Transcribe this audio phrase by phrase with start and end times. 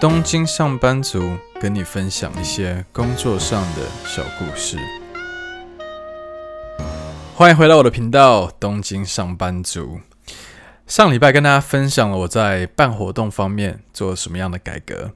[0.00, 4.78] 东京上班族跟你分享一些工作上的小故事。
[7.34, 10.00] 欢迎回到我的频道，东京上班族。
[10.86, 15.12] 上礼拜跟大家分享了我在办活动方面做了什么样的改革，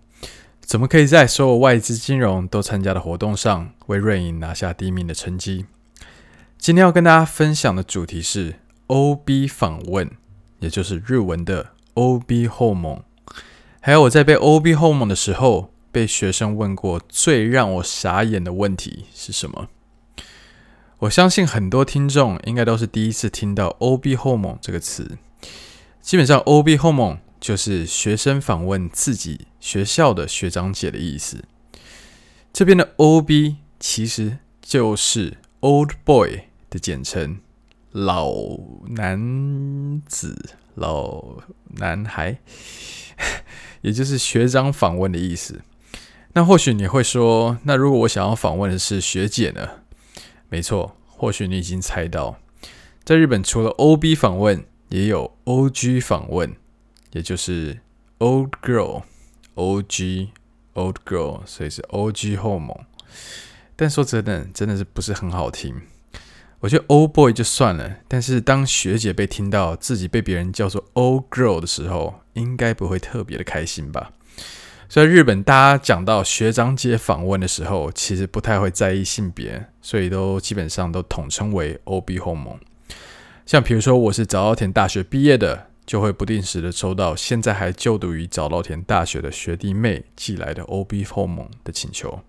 [0.61, 5.65] 怎么可以在所有外资金融都参加的活动上为瑞银拿下第一名的成绩。
[6.59, 8.57] 今天要跟大家分享的主题是
[8.89, 10.11] OB 访问，
[10.59, 13.03] 也就是日文的 OB 访问。
[13.87, 19.69] 还有我在被 OB 访问的时候，被学生问过最让我傻眼的问题是什么？
[21.01, 25.19] 我相信很多听众应该都是第一次听到 OB 访问这个词。
[26.01, 31.45] 基本上，OB 访问就是学生访问自己学校的学长姐的意思。
[32.55, 37.41] 这边的 OB 其实就是 Old Boy 的简称，
[37.91, 38.33] 老
[38.89, 41.43] 男子、老
[41.75, 42.39] 男孩。
[43.85, 45.61] 也就是学长访问的意思。
[46.33, 49.69] 那或许你会说，那如果我想要访问的是学姐呢？
[50.49, 52.39] 没错，或许你已经猜到，
[53.05, 56.57] 在日本除了 OB 访问，也有 OG 访问，
[57.13, 57.81] 也就是
[58.19, 60.29] Old Girl，OG
[60.73, 62.77] Old Girl，所以是 OG 访问。
[63.77, 65.83] 但说真的，真的是不是很好听。
[66.65, 74.13] 我觉得 Old Boy 就算了，但是当学姐被听到自己被别人叫做 Old Girl 的时候，应该不会特别的开心吧？
[74.89, 82.59] 所以日本大家讲到学长姐访问的时候，其实不太会在意性别，所以都基本上都统称为 OB 访问。
[83.45, 92.21] 像比如说我是早稻田大学毕业的，就会不定时的收到现在还就读于早稻田大学的学弟妹寄来的 OB 访问的请求。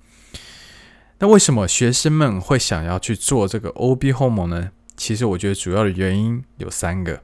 [1.19, 4.71] 那为什么学生们会想要去做这个 OB 访问呢？
[4.97, 7.23] 其实我觉得主要的原因有三个。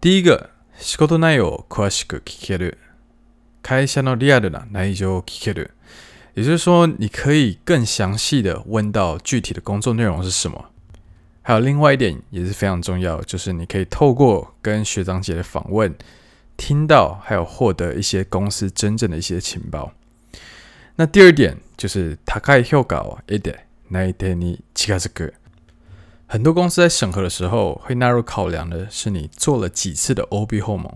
[0.00, 2.74] 第一个，仕事内容を详しく闻ける，
[3.62, 5.70] 会社のリアルな内容を闻ける，
[6.34, 10.66] 也就是说，你可以更详细的问到具体的工作内容是什么。
[11.40, 15.94] 还有另外一点也是非常重要，就是你可以透过跟学长姐的访问，
[16.56, 19.92] 听到还有获得一些公司真正的一些情报。
[20.98, 23.60] 那第二点就是高い评价を得て
[23.90, 25.32] 内定に近づく。
[26.26, 30.94] 很多公司在审核的时候会纳入考量的是你做了几次的 OB 访问。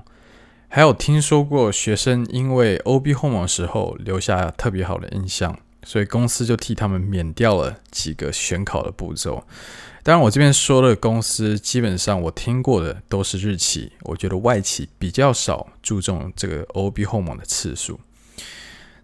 [0.69, 9.45] 还有听说过学生因为 OB 访问的时候留下特别好的印象，所以公司就替他们免掉了几个选考的步骤。
[10.03, 18.01] 当然，我这边说的公司基本上我听过的都是日企，我觉得外企比较少注重这个 OB 访问的次数。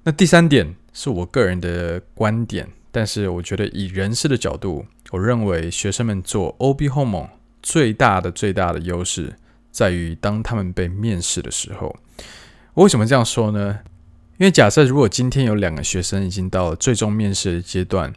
[0.05, 0.75] 那第三点。
[1.02, 7.26] 是我个人的观点，但是我觉得以人事的角度，我认为学生们做 OB 访问
[7.64, 9.34] 最大的最大的优势
[9.72, 11.96] 在于当他们被面试的时候。
[12.74, 13.80] 我为什么这样说呢？
[14.40, 18.14] 因为假设如果今天有两个学生已经到了最终面试的阶段，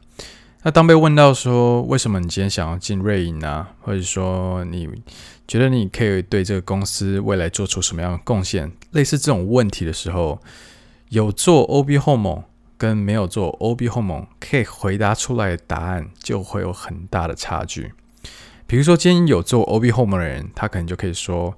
[0.65, 4.89] 那当被问到说为什么你今天想要进瑞银啊，或者说你
[5.47, 10.41] 觉得你可以对这个公司未来做出什么样的贡献，类似这种问题的时候，
[11.11, 12.43] 有做 OB 访问。
[12.83, 17.93] 跟没有做 OB 访问可以回答出来的答案就会有很大的差距。
[18.67, 21.57] 比如说，今天有做 OB 访问的人，他可能就可以说：“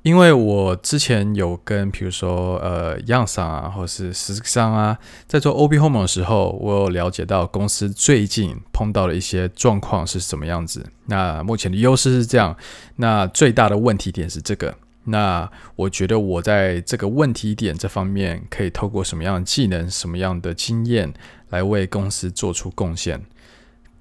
[0.00, 4.96] 因为我之前有跟，比如说呃，样商啊，或是实商啊，
[5.26, 10.86] 在做 OB 访问的时候，我有了解到公司最近碰到的一些状况是什么样子。
[11.04, 12.56] 那目前的优势是这样，
[12.96, 21.12] 那最大的问题点是这个。”那我觉得我在这个问题点这方面，可以透过什么样的技能、什么样的经验
[21.50, 23.24] 来为公司做出贡献，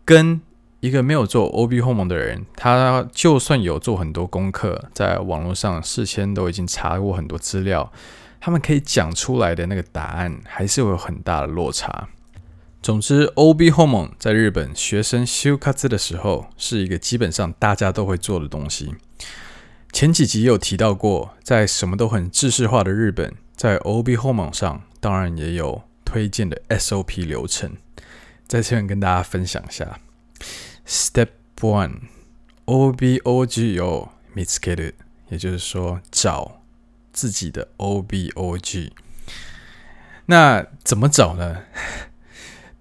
[0.05, 0.41] 跟
[0.79, 7.91] 一个没有做 OB 访问的人，他就算有做很多功课，在网络上事先都已经查过很多资料，
[8.39, 12.09] 他们可以讲出来的那个答案，还是会有很大的落差。
[12.81, 18.95] 总之，OB 访问在日本学生修卡兹的时候，是一个基本上大家都会做的东西。
[19.92, 27.78] 前几集有提到过，在什么都很制式化的日本，在 OB 访问上，当然也有推荐的 SOP 流程，
[28.46, 29.98] 在这边跟大家分享一下。
[30.86, 31.28] Step
[31.60, 34.92] one，OBOG を见つける，
[35.30, 36.60] 也就是说找
[37.12, 38.90] 自己的 OBOG。
[40.26, 41.62] 那怎么找呢？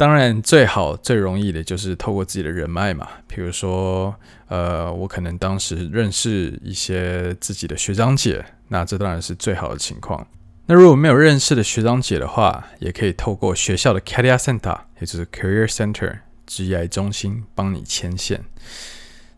[0.01, 3.07] 当然，最好最容易的就是透过自己的人脉嘛。
[3.27, 4.15] 比如说，
[4.49, 10.27] 呃，我可能当时认识一些自己的学长姐，那这当然是最好的情况。
[10.65, 18.43] 那如果没有认识的学长姐的话，也可以透过学校的 Career Center，也就是 Career Center 职业中心帮你牵线。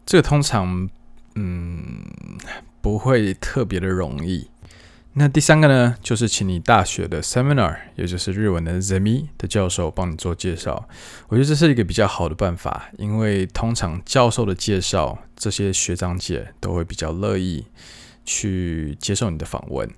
[0.07, 0.89] 这个通常，
[1.35, 2.05] 嗯，
[2.81, 4.49] 不会特别的容易。
[5.20, 10.88] 那第三个呢，就是请你大学的 seminar，也就是日文的 zemi 的教授帮你做介绍。
[11.28, 17.66] 我觉得这是一个比较好的办法，因为通常教授的介绍，这些学长姐都会比较乐意
[18.26, 19.90] 去接受你的访问。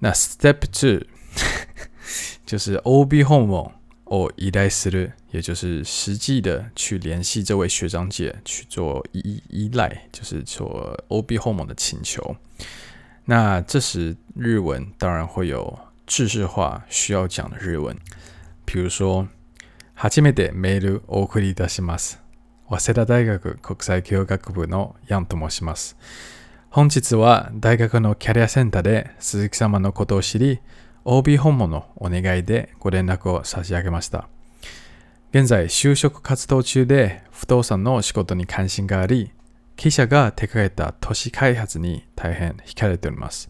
[0.00, 1.06] 那 step two
[2.44, 3.70] 就是 OB 访问
[4.06, 12.36] を依頼する，也就是实际的去联系这位学长姐去做依依赖，就是做 OB 访问的请求。
[13.29, 15.77] 那这时日文当然会有
[16.07, 17.95] 制式化需要讲的日文，
[18.65, 19.27] 比如说，
[19.95, 22.17] 初めてメールを送り出します。
[22.67, 25.95] 早稲田大学国际教学部のヤンと申します。
[26.71, 30.59] 本日は大学のキャリアセンターで铃木様のことを知り、
[31.05, 34.27] OB 访问のお愿いでご连络を差し上げました。
[35.31, 39.31] 现在就职活动中で不动产の仕事に関心があり、
[39.79, 43.49] 记者が手挂けた都市开発に大変惹かれております。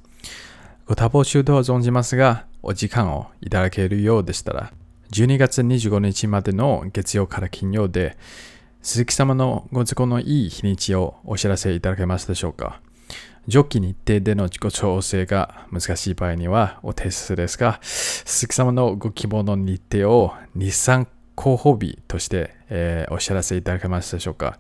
[0.86, 4.72] ご多忙中とは存じますが、お时间をいただけるようでしたら、
[5.12, 8.16] 12月25日までの月曜から金曜で、
[8.84, 12.80] 铃木様のご都合のいい日にちをお知らせいただけますでしょうか。
[13.48, 24.60] 上记日程でのご调整が难しい场合にはお手数ですが、铃木様のご希望の日程を日产候补日として、えー、お知らせいただけますでしょうか。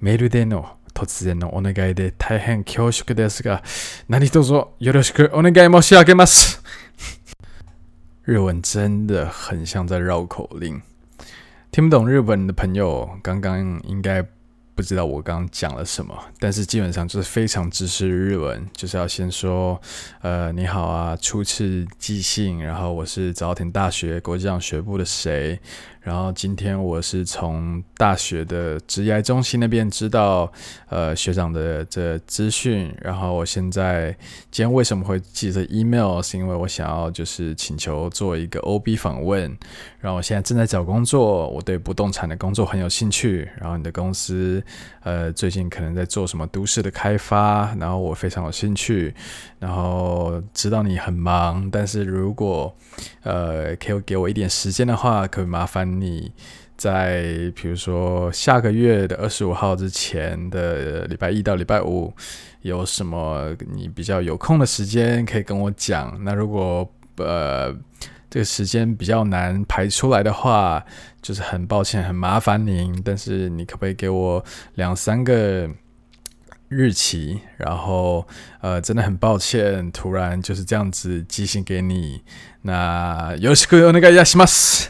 [0.00, 3.63] メールでの突然のお愿いで大変恐缩ですが、
[4.07, 6.61] 何卒よろしくお愿い申し上げます。
[8.25, 10.81] 日文真的很像在绕口令，
[11.71, 14.25] 听不懂日文的朋友，刚刚应该
[14.75, 19.81] 不知道我刚刚讲了什么，但是基本上就是非常知识日文，就是要先说，
[20.21, 25.59] 呃，你好啊，初次寄信，然后我是早田大学国际学部的谁。
[26.08, 30.50] 然后今天我是从大学的职业中心那边知道，
[30.88, 32.90] 呃，学长的这资讯。
[33.02, 34.10] 然后我现在
[34.50, 36.22] 今天为什么会寄这 email？
[36.22, 39.54] 是因为我想要就是请求做一个 OB 访问。
[40.00, 43.46] 然后我现在正在找工作，我对不动产的工作很有兴趣。
[43.60, 44.62] 然后你的公司，
[45.02, 49.14] 呃，最近可能在做什么都市的开发，然后我非常有兴趣。
[49.58, 52.74] 然后知道你很忙，但是如果
[53.24, 55.97] 呃可以给我一点时间的话，可以麻烦。
[55.97, 56.31] 你
[56.77, 62.13] 在比如说下个月的二十五号之前的礼拜一到礼拜五
[62.61, 66.19] 有什么你比较有空的时间可以跟我讲。
[66.23, 67.73] 那如果呃
[68.29, 70.83] 这个时间比较难排出来的话，
[71.21, 72.99] 就是很抱歉，很麻烦您。
[73.05, 75.69] 但是你可不可以给我两三个
[76.67, 77.39] 日期？
[77.57, 78.27] 然后
[78.61, 82.23] 呃真的很抱歉，突然就是这样子寄信给你。
[82.63, 84.89] 那よろしくお愿いします。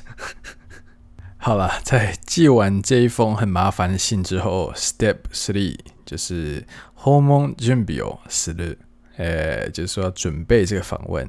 [1.38, 6.66] 好了，在寄完这一封很麻烦的信之后，Step Three 就是
[6.96, 8.78] 访问准备をする，
[9.18, 11.28] 呃，就是说要准备这个访问。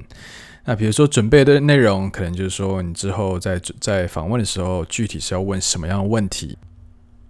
[0.67, 6.57] 那比如说准备的内容，可能就是说你之后在在访问的时候，具体是要问什么样的问题。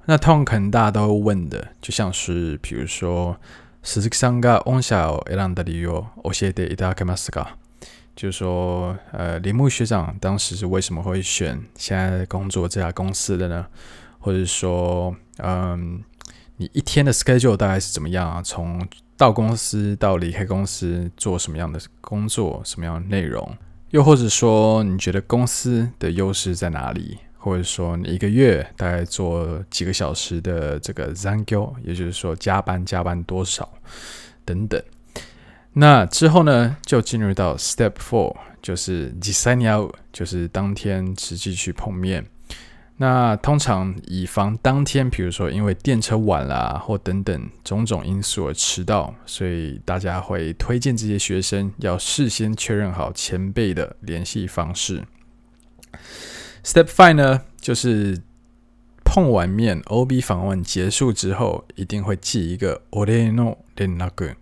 [0.05, 3.39] 那通常可能大家都会问的，就像是比如说
[3.83, 7.57] 铃木さんが御社を选んだ理由を教えていただけますか？
[8.20, 13.66] 就是说，呃，铃木学长当时是为什么会选现在工作这家公司的呢？
[14.20, 16.04] 或者说，嗯，
[16.58, 18.42] 你一天的 schedule 大概是怎么样啊？
[18.44, 18.86] 从
[19.16, 23.58] 到公司到离开公司做什么样的工作，什么样的内容？
[23.92, 27.20] 又或者说，你觉得公司的优势在哪里？
[27.38, 33.72] 或者说，你一个月大概做几个小时的这个残业，也就是说加班加班多少
[34.44, 34.84] 等等。
[35.75, 42.27] 那之后呢，就进入到 Step Four，就是実际に会う，就是当天实际去碰面。
[42.99, 55.03] 那通常以防当天，比如说因为电车晚了啊，或等等种种因素而迟到，所以大家会推荐这些学生要事先确认好前辈的联系方式。
[56.65, 58.23] Step Five 呢，就是
[59.05, 64.37] 碰完面，OB 访问结束之后，一定会寄一个お礼の连络。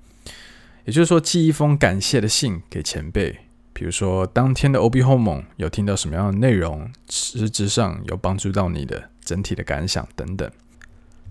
[0.87, 3.39] 也就是说，寄一封感谢的信给前辈，
[3.73, 10.49] 比如说当天的 OB 访问有听到什么样的内容，实质上有帮助到你的整体的感想等等。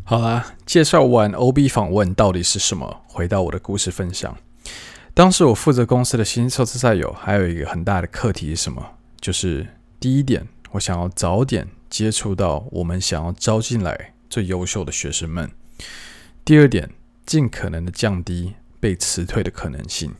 [0.04, 4.36] 好啦，介绍完 OB 访问到底是什么，回到我的故事分享。
[5.14, 8.98] 当时我负责公司的新凑次赛有还有一个很大的课题是什么？
[9.18, 9.66] 就是
[9.98, 15.48] 第一点，我想要早点接触到我们想要招进来最优秀的学生们；
[16.44, 16.90] 第二点，
[17.24, 18.52] 尽可能的降低。
[18.86, 20.14] 被辞退的可能性，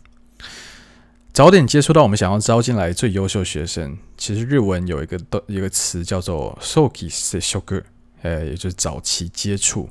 [1.33, 3.97] 早点接触到我们想要招进来最优秀学生。
[4.17, 7.63] 其实日文有一个的一个词叫做“早期接触”，
[8.23, 9.89] 呃，也就是早期接触。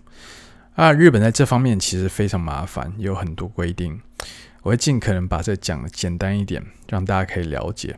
[0.73, 4.01] 啊，日本在这方面其实非常麻烦，有很多规定。
[4.63, 7.97] 我会尽可能把这讲的简单一点，让大家可以了解。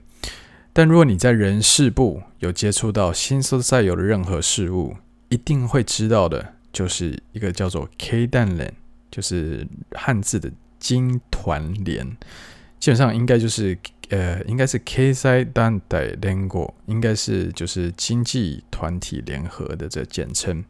[0.74, 4.98] 但如果你在人事部有接触到新卒采用的任何事物，
[5.30, 8.72] 一定会知道的，就是一个叫做 K 蛋联，
[9.10, 12.06] 就是汉字的经团联，
[12.80, 13.78] 基本上应该就是
[14.10, 20.64] 呃，应该是 K 赛单代联过，应该是就是经济团体联合的这简称。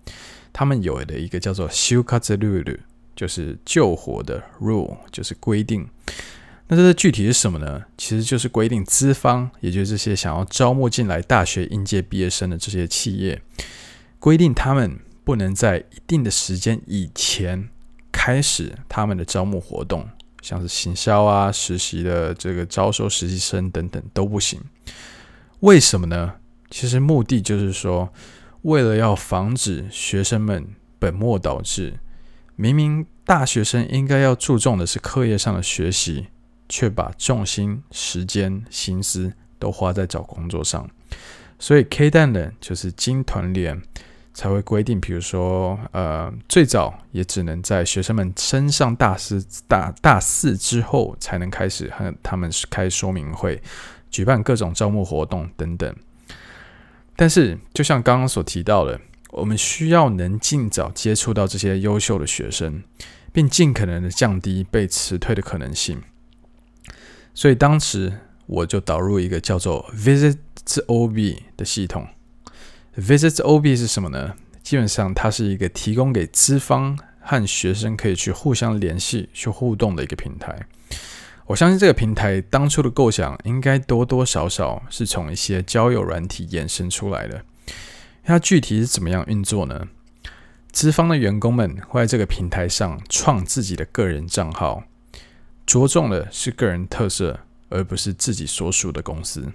[0.52, 2.78] 他们有的一个叫做就活ルール，
[3.16, 5.88] 就是救活的 rule，就是规定。
[6.70, 7.84] 那这个具体是什么呢？
[7.98, 13.42] 其实就是规定资方，也就是这些想要招募进来大学应届毕业生的这些企业，
[14.20, 17.70] 规定他们不能在一定的时间以前
[18.12, 20.08] 开始他们的招募活动，
[20.42, 24.60] 像是行销啊、实习的这个招收实习生等等都不行。
[25.62, 26.36] 为什么呢？
[26.70, 28.12] 其实目的就是说，
[28.64, 30.68] 为了要防止学生们
[31.00, 32.00] 本末倒置，
[32.56, 36.28] 明明大学生应该要注重的是课业上的学习。
[36.70, 40.86] 却把重心、时间、心思都花在找工作上，
[41.58, 43.82] 所以 K 蛋呢就是经团联
[44.38, 53.60] 才会规定，比如说，呃，最早也只能在学生们升上大四、大大四之后才能开始和他们开说明会、
[54.12, 55.96] 举办各种招募活动等等。
[57.16, 59.02] 但是，就像刚刚所提到的，
[59.32, 62.84] 我们需要能尽早接触到这些优秀的学生，
[63.34, 66.00] 并尽可能的降低被辞退的可能性。
[67.34, 68.14] 所以当时
[68.46, 70.38] 我就导入一个叫做 Visit
[70.86, 72.08] OB 的系统。
[72.98, 74.34] Visit OB 是什么呢？
[74.64, 80.66] 基本上它是一个提供给资方和学生可以去互相联系、去互动的一个平台。
[81.46, 87.44] 我相信这个平台当初的构想应该多多少少是从一些交友软体衍生出来的。
[88.24, 89.88] 它具体是怎么样运作呢？
[90.72, 94.84] 资方的员工们会在这个平台上创自己的个人账号。
[95.68, 97.40] 着重的是个人特色，
[97.70, 99.52] 而不是自己所属的公司。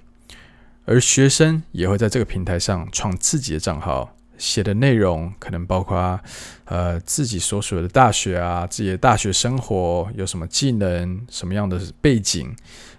[0.84, 6.18] 而学生也会在这个平台上创自己的账号，写的内容可能包括
[6.64, 12.54] 呃自己所属的大学啊，自己的大学生活有什么技能，什么样的背景，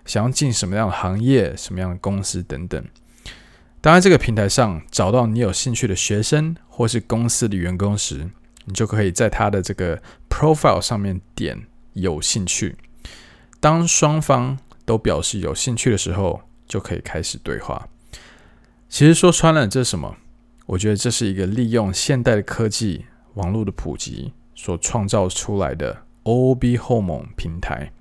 [0.05, 2.83] 想要进什么样的行业，什么样的公司等等。
[3.81, 8.29] 当然，这个平台上找到你有兴趣的学生或是公司的员工时，
[8.63, 12.77] 你就可以在他的这个 profile 上面点有兴趣。
[13.59, 17.88] 当双方都表示有兴趣的时候，就可以开始对话。
[18.88, 20.16] 其实说穿了，这是什么？
[20.66, 27.92] 我觉得这是一个利用现代的科技、网络的普及所创造出来的 OB 后门平台。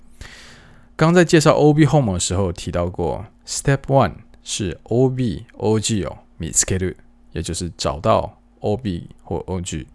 [0.95, 6.95] 刚在介绍 OB 后门的时候提到过，Step One 是 OB OG 哦见つける，
[7.31, 9.85] 也就是找到 OB 或 OG。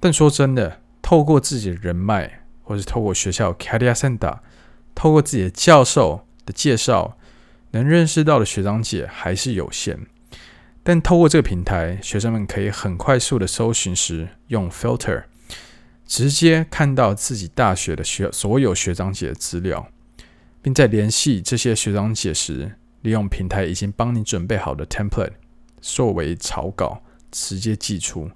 [0.00, 4.38] 但说真的，透过自己的人脉，或是透过学校 Career Center。
[4.94, 7.16] 透过自己的教授的介绍，
[7.75, 9.99] 能认识到的学长姐还是有限。
[10.81, 15.25] 但透过这个平台，学生们可以很快速的搜寻时用 filter，
[16.07, 19.89] 直接看到自己大学的学所有学长姐的资料，
[20.61, 25.33] 并在联系这些学长姐时，利用平台已经帮你准备好的 template
[25.81, 28.31] 作为草稿，直接寄出，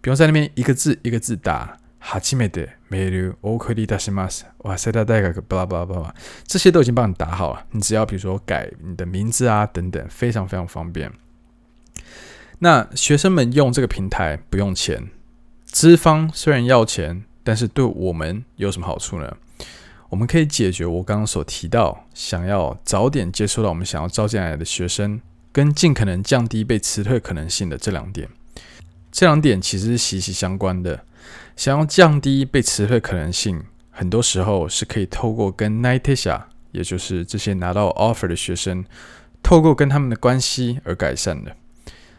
[0.00, 1.78] 不用在那边一个字一个字打。
[2.04, 6.12] 哈基梅德、梅鲁、欧克利达西马斯、哇塞达代格、巴拉巴拉巴拉，
[6.44, 7.64] 这些都已经帮你打好了。
[7.70, 11.12] 你只要比如说改你的名字啊等等，非常非常方便。
[12.58, 15.10] 那学生们用这个平台不用钱，
[15.64, 19.36] 资方虽然要钱，但是对我们有什么好处呢？
[20.08, 25.20] 我们可以解决我刚刚所提到，想要早点接触到我们想要招进来的学生，
[25.52, 28.28] 跟尽可能降低被辞退可能性的这两点。
[29.12, 31.04] 这两点其实是息息相关的。
[31.56, 38.84] 想要降低被辞退可能性，很多时候是可以透过跟 Naitisha，，也就是这些拿到 offer 的学生，
[39.42, 41.54] 透过跟他们的关系而改善的。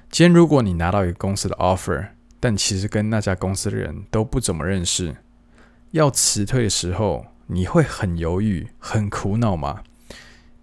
[0.10, 5.15] 今天如果你拿到一个公司的 offer，但其实跟那家公司的人都不怎么认识，
[5.91, 9.81] 要辞退的时候，你会很犹豫、很苦恼吗？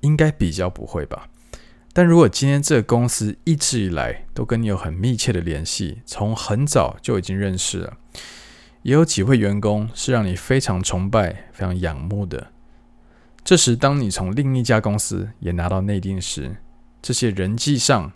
[0.00, 1.28] 应该比较不会吧。
[1.92, 7.96] 但如果今天这个公司一直以来都跟你有很密切的联系，从很早就已经认识了。
[8.82, 12.52] 也有几位员工是让你非常崇拜、非常仰慕的。
[13.44, 16.56] 这时，当你从另一家公司也拿到内定时，
[17.02, 18.12] 这些人际上、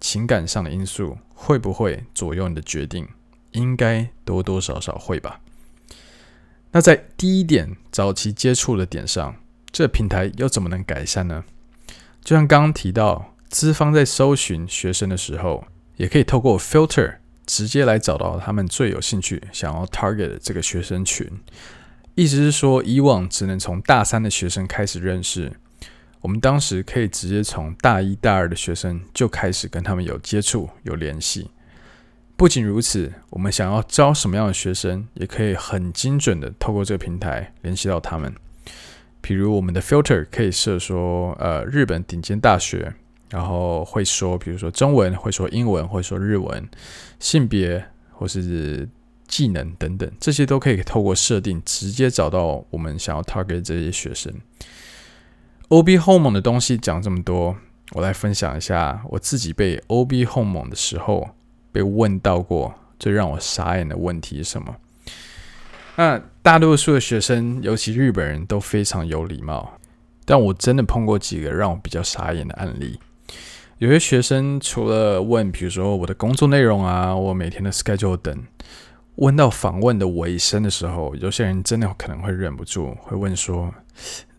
[0.00, 3.06] 情感上的因素会不会左右你的决定？
[3.52, 5.40] 应该多多少少会吧。
[6.72, 9.36] 那在第一点早期接触的点上，
[9.70, 11.44] 这平台又怎么能改善呢？
[12.24, 15.64] 就像刚刚提到，资方在搜寻学生的时候，
[15.96, 17.18] 也可以透过 filter。
[17.46, 21.30] 直接来找到他们最有兴趣、想要 target 的这个学生群，
[22.14, 25.52] 意思是说，以往只能从大三的学生开始认识，
[26.22, 31.50] 我们当时可以直接从大一大二的学生就开始跟他们有接触、有联系。
[32.34, 38.34] 不仅如此，我们想要招什么样的学生，也可以很精准的透过这个平台联系到他们。
[39.24, 42.92] 比如我们的 filter 可以设说，呃，日本顶尖大学，
[43.30, 46.68] 然后会说，比如说中文，会说英文，会说日文，
[47.18, 48.86] 性别或是
[49.26, 54.30] 技能等等，这些都可以透过设定直接找到我们想要 target 这些学生。
[55.68, 57.56] OB home 的东西讲这么多，
[57.92, 61.30] 我来分享一下我自己被 OB home 的时候。
[61.72, 64.76] 被问到过最让我傻眼的问题是什么？
[65.96, 69.78] 那大多数的学生，尤其日本人都非常有礼貌，
[70.26, 73.00] 但我真的碰过几个让我比较傻眼的案例。
[73.78, 78.44] 有些学生除了问，比如说我的工作内容啊，我每天的 schedule 等，
[79.14, 83.72] 问到访问的尾声的时候，有些人真的可能会忍不住会问说：“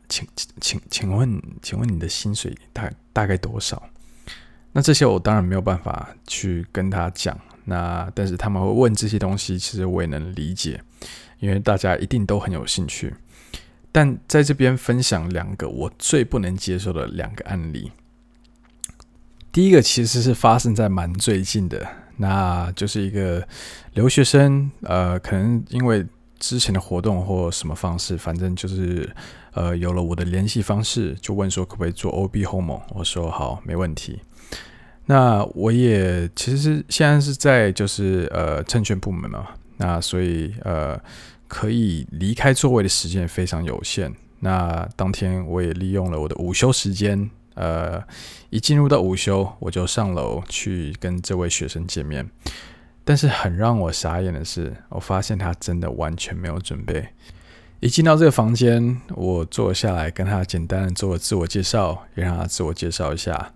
[0.07, 0.27] 请
[0.61, 3.81] 请请问，请问你的薪水大大概多少？”
[4.73, 10.79] 那这些我当然没有办法去跟他讲，那但是他们会问这些东西，其实我也能理解，
[11.39, 13.13] 因为大家一定都很有兴趣。
[13.91, 17.91] 但在这边分享两个我最不能接受的两个案例。
[19.51, 21.87] 第一个其实是发生在蛮最近的，
[22.17, 23.47] 那就是一个
[23.93, 26.05] 留学生，呃，可能因为
[26.39, 29.09] 之前的活动或什么方式，反正就是
[29.53, 34.19] 呃有了我的联系方式，就问说可不可以做 OB home 我说好，没问题。
[35.05, 40.99] 那我也其实现在是在就是呃证券部门嘛，那所以呃
[41.47, 44.13] 可以离开座位的时间非常有限。
[44.39, 48.03] 那当天我也利用了我的午休时间，呃，
[48.49, 52.29] 一进入到午休我就上楼去跟这位学生见面。
[53.03, 57.09] 但是很让我傻眼的是，我发现他真的完全没有准备。
[57.81, 63.53] 一进到这个房间，我坐下来跟他简单的做了自我介绍，也让他自我介绍一下，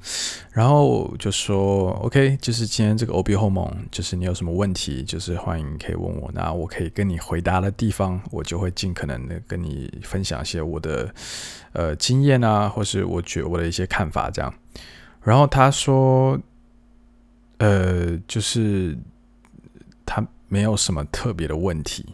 [0.51, 11.11] 然后就说：“OK，就是今天这个 OB Hormone，就是你有什么问题，就是欢迎可以问我，那我可以跟你回答的地方，我就会尽可能的跟你分享一些我的
[11.71, 14.53] 呃经验啊，或是我觉我的一些看法这样。”
[15.23, 16.39] 然后他说
[17.57, 18.95] ：“呃，就是
[20.05, 22.05] 他没有什么特别的问题。”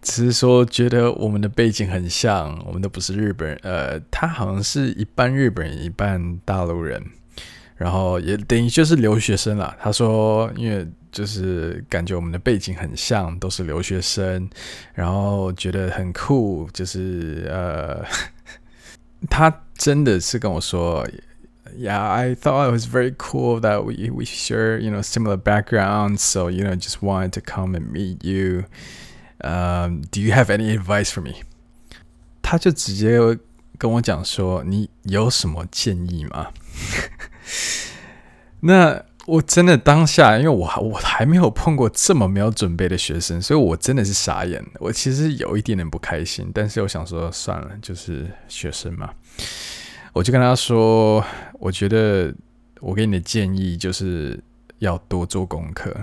[0.00, 3.58] 只是说觉得我们的背景很像，我们都不是日本人。
[3.62, 7.02] 呃，他好像是一半日本人，一半大陆人，
[7.76, 9.76] 然后也等于就是留学生啦。
[9.80, 14.48] 他说，因为就是感觉我们的背景很像，都是留学生，
[14.94, 16.68] 然后觉得很酷。
[16.72, 18.04] 就是呃，
[19.28, 21.06] 他真的是跟我说
[21.76, 26.18] ，Yeah, I thought it was very cool that we we share, you know, similar backgrounds.
[26.18, 28.64] So, you know, just wanted to come and meet you.
[29.38, 31.34] 呃、，Do you have any advice for me？
[32.42, 33.18] 他就直接
[33.76, 36.48] 跟我讲说：“你有什么建议吗？”
[38.60, 44.64] 那我真的当下，因为我还我还没有碰过这么没有准备的学生，所以我真的是傻眼。
[44.80, 49.10] 我其实有一点点不开心，但是我想说算了，就是学生嘛。
[50.14, 51.22] 我就跟他说
[51.60, 52.34] ：“我觉得
[52.80, 54.42] 我给你的建议就是
[54.78, 55.94] 要多做功课。”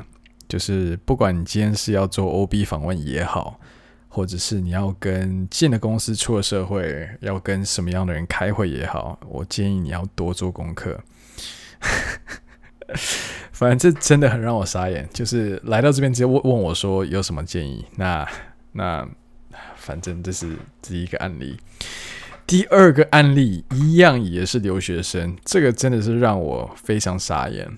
[0.55, 3.59] 就是不管你今天是要做 OB 访问也好，
[4.07, 10.97] 或者是你要跟进了公司出了社会，要跟什么样的人开会也好，我建议你要多做功课。
[13.51, 17.85] 反正这真的很让我傻眼，就是来到这边直接问问我说有什么建议。
[17.97, 18.25] 那
[18.71, 19.05] 那
[19.75, 21.59] 反正这是第一个案例，
[22.47, 27.77] 第二个案例一样也是留学生，这个真的是让我非常傻眼。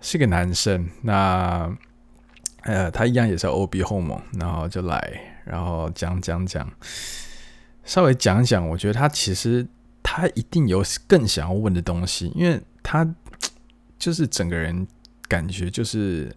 [0.00, 1.70] 是个男生，那
[2.62, 6.70] 呃，他一样也是 OB Hormone，然后就来，然后讲讲讲，
[7.84, 8.66] 稍微讲讲。
[8.68, 9.66] 我觉得他其实
[10.02, 13.06] 他一定有更想要问的东西，因为他
[13.98, 14.86] 就是整个人
[15.28, 16.34] 感觉就是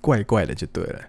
[0.00, 1.00] 怪怪的，就对了。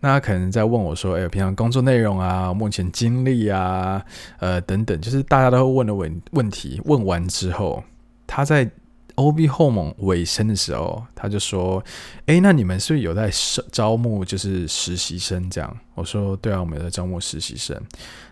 [0.00, 4.04] 那他可能在问我说：“哎，平常工作内容啊，目前经历啊，
[4.38, 6.80] 呃，等等，就是大家都会问的问问题。
[6.84, 7.82] 问完之后，
[8.26, 8.70] 他在。”
[9.16, 11.82] O B home 尾声的时候，他就说
[12.26, 13.30] ：“哎，那你们是不是有在
[13.70, 17.80] 招募，就是实习生这样？”我说：“对啊，我们有在招募实习生。”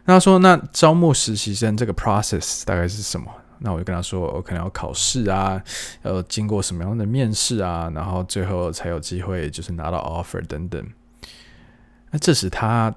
[0.04, 3.32] 那他说：“那招募实习生这个 process 大概是什么？”
[3.64, 5.62] 那我就跟他说：“我可能要考试啊，
[6.02, 10.84] 要经过什么样的面试啊，然后最后才有机会就是拿到 offer 等等。”
[12.10, 12.92] 那这时他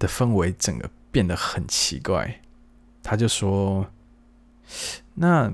[0.00, 2.40] 的氛围整个变得很奇怪，
[3.04, 3.86] 他就说
[5.14, 5.52] ：“那。”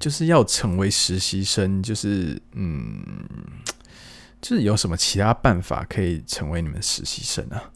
[0.00, 3.14] 就是要成为实习生，就是嗯，
[4.40, 7.70] 就是有什么其他办法可以成为你们实习生啊？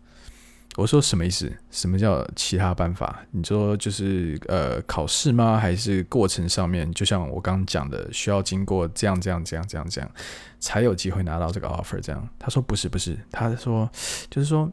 [0.76, 1.52] 我说什么意思？
[1.70, 3.24] 什么叫其他办法？
[3.30, 5.56] 你说就是呃考试吗？
[5.56, 6.90] 还是过程上面？
[6.92, 10.10] 就像我刚讲的，需要经过这样这样这样这样这样，
[10.58, 12.00] 才有机会拿到这个 offer？
[12.00, 12.28] 这样？
[12.40, 13.88] 他说不是不是，他说
[14.28, 14.68] 就是说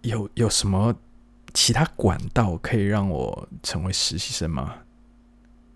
[0.00, 0.92] 有有什么
[1.54, 4.74] 其他管道可以让我成为实习生吗？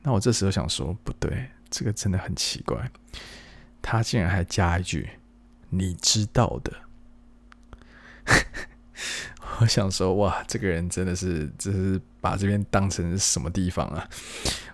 [0.02, 2.90] 那我这时候想说不对，这个真的很奇怪。
[3.80, 5.08] 他竟然还加一句
[5.70, 6.72] ：“你知道的。
[9.60, 14.08] ”我想说，哇，这个人真的是，这是把这边当成什么地方啊？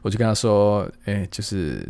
[0.02, 1.86] 我就跟他说，哎，就是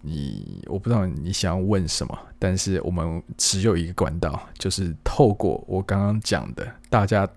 [0.00, 7.28] 你，我不知道你想要问什么，但是我们只有一个管道，就是透过我刚刚讲的，大家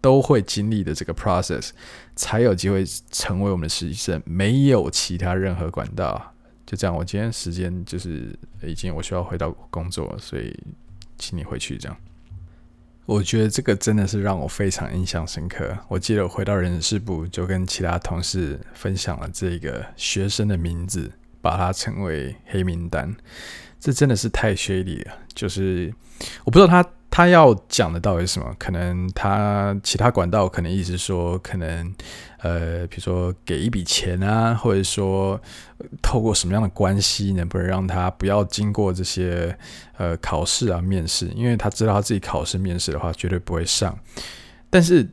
[0.00, 1.70] 都会经历的这个 process，
[2.16, 6.34] 才有机会成为我们的实习生，没有其他任何管道。
[6.66, 10.54] 就这样，我今天时间就是已经我需要回到工作，所以
[11.16, 11.96] 请你回去这样。
[13.06, 15.74] 我觉得这个真的是让我非常印象深刻。
[15.88, 23.14] 我记得我回到人事部，就跟其他同事分享了这个学生的名字，把他称为黑名单。
[23.80, 25.12] 这真的是太犀利了。
[25.34, 25.92] 就是
[26.44, 31.94] 我不知道他他要讲的到底是什么，可能他其他管道可能意思说，可能
[32.38, 35.40] 呃，比如说给一笔钱啊，或者说
[36.02, 39.56] 透过什么样的关系，能不能让他不要经过这些。
[39.98, 43.98] 呃，考试啊，面试，因为他知道他自己考试面试的话绝对不会上，
[44.70, 45.04] 但是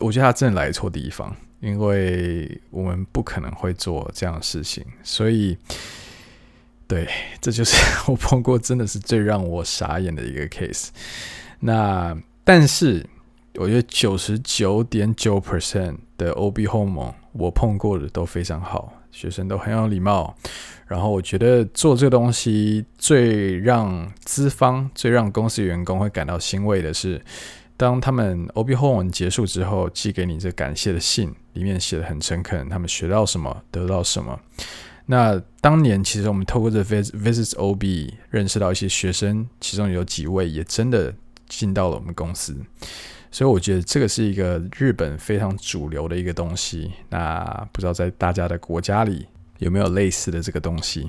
[0.00, 5.56] 我觉得他真的来错地方，因为我们不可能会做这样的事情，所以，
[6.86, 7.08] 对，
[7.40, 7.76] 这就是
[8.10, 10.88] 我碰过真的是最让我傻眼的一个 case。
[11.60, 13.04] 那但是
[13.54, 20.36] 我觉得九十九点九 percent 的 OB home 我碰过的都非常好，学生都很有礼貌。
[20.86, 27.20] 然后我觉得做这个东西最让资方、最让公司员工会感到欣慰的是，
[27.76, 34.38] 当他们 OB HOMEN 结束之后，寄给你这感谢的信，里面写的很诚恳，他们学到什么，得到什么。
[35.06, 41.14] 那当年其实我们透过这 vis visits OB 认识到一些学生，其中有几位也真的
[41.48, 42.56] 进到了我们公司，
[43.30, 46.90] 所以我觉得这个是一个日本非常主流的一个东西。
[47.08, 49.26] 那不知道在大家的国家里。
[49.58, 51.08] 有没有类似的这个东西？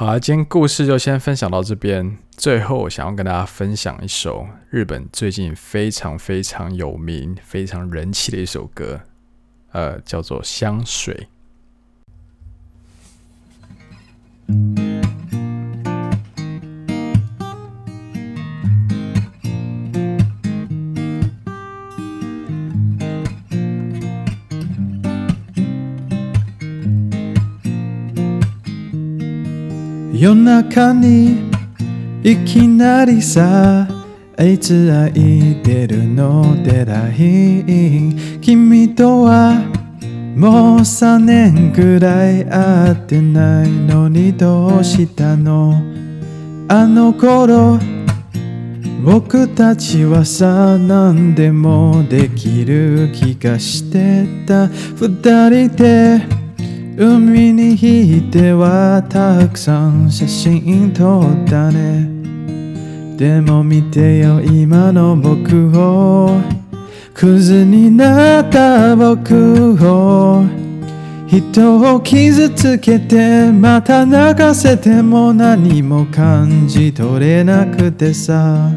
[0.00, 2.16] 好，今天故事就先分享到这边。
[2.36, 9.00] 最后，我想要跟大家分享一首日本最近非常非常有名、非常人气的一首歌，
[9.72, 11.26] 呃，叫做《香水》。
[30.20, 31.48] 夜中に
[32.24, 33.86] いきなりさ
[34.36, 37.62] あいつ空いてるのでらい
[38.40, 39.54] 君とは
[40.36, 45.74] もう三年くらい会ってないのにどうしたの？
[46.68, 47.78] あの顷
[49.04, 54.66] 仆たちはさ何でもできる気がしてた。
[54.66, 56.37] 二人で
[57.00, 62.08] 海に引いてはたくさん写真撮ったね。
[63.16, 66.40] でも见てよ今の仆を。
[67.14, 70.44] クズになった仆を。
[71.28, 78.72] 人を伤つけてまた泣かせても何も感じ取れなくてさ。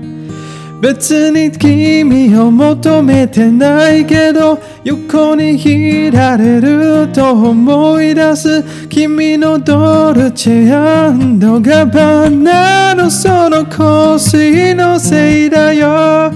[0.80, 0.92] 别
[1.30, 16.30] に君を求めてないけど横にいられると思い出す君のドルチェガバナのその香水のせいだよ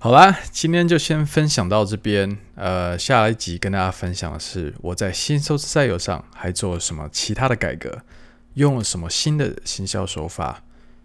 [0.00, 2.36] 好啦，今天就先分享到这边。
[2.56, 8.02] 呃，下一集跟大家分享的是我在新收之赛游上还做了什么其他的改革。
[8.59, 10.63] 用了什么新的行销手法？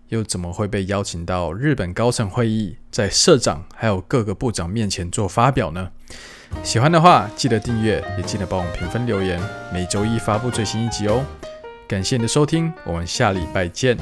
[0.09, 5.91] 又怎么会被邀请到日本高层会议，在社长还有各个部长面前做发表呢？
[6.65, 9.41] 喜欢的话记得订阅，也记得帮我们评分留言。
[9.73, 11.25] 每周一发布最新一集哦。
[11.87, 13.97] 感谢你的收听，我们下礼拜见。